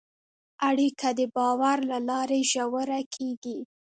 [0.69, 3.57] اړیکه د باور له لارې ژوره کېږي.